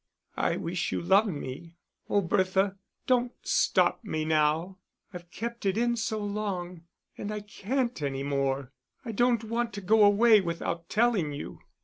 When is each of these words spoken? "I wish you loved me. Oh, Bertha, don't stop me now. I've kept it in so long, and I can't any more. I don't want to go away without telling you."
"I 0.37 0.57
wish 0.57 0.91
you 0.91 0.99
loved 0.99 1.27
me. 1.29 1.75
Oh, 2.09 2.21
Bertha, 2.21 2.75
don't 3.05 3.33
stop 3.43 4.03
me 4.03 4.25
now. 4.25 4.79
I've 5.13 5.29
kept 5.29 5.63
it 5.63 5.77
in 5.77 5.95
so 5.95 6.17
long, 6.25 6.85
and 7.19 7.31
I 7.31 7.41
can't 7.41 8.01
any 8.01 8.23
more. 8.23 8.71
I 9.05 9.11
don't 9.11 9.43
want 9.43 9.73
to 9.73 9.81
go 9.81 10.03
away 10.03 10.41
without 10.41 10.89
telling 10.89 11.33
you." 11.33 11.59